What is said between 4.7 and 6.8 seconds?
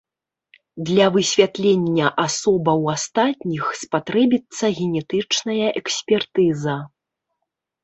генетычная экспертыза.